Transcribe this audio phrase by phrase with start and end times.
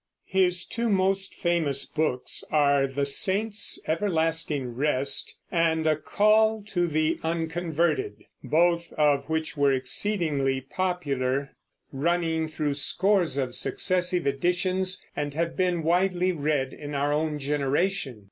[0.25, 7.19] His two most famous books are The Saints' Everlasting Rest and A Call to the
[7.21, 11.51] Unconverted, both of which were exceedingly popular,
[11.91, 18.19] running through scores of successive editions, and have been widely read in our own generation.